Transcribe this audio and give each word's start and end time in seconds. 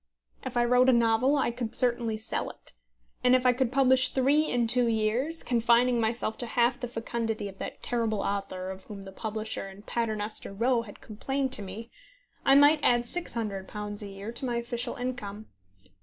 If 0.43 0.57
I 0.57 0.65
wrote 0.65 0.89
a 0.89 0.93
novel, 0.93 1.37
I 1.37 1.51
could 1.51 1.75
certainly 1.75 2.17
sell 2.17 2.49
it. 2.49 2.71
And 3.23 3.35
if 3.35 3.45
I 3.45 3.53
could 3.53 3.71
publish 3.71 4.09
three 4.09 4.49
in 4.49 4.65
two 4.65 4.87
years, 4.87 5.43
confining 5.43 6.01
myself 6.01 6.39
to 6.39 6.47
half 6.47 6.79
the 6.79 6.87
fecundity 6.87 7.47
of 7.47 7.59
that 7.59 7.83
terrible 7.83 8.21
author 8.21 8.71
of 8.71 8.85
whom 8.85 9.05
the 9.05 9.11
publisher 9.11 9.69
in 9.69 9.83
Paternoster 9.83 10.53
Row 10.53 10.81
had 10.81 11.01
complained 11.01 11.51
to 11.51 11.61
me, 11.61 11.91
I 12.43 12.55
might 12.55 12.79
add 12.81 13.03
£600 13.03 14.01
a 14.01 14.07
year 14.07 14.31
to 14.31 14.43
my 14.47 14.55
official 14.55 14.95
income. 14.95 15.45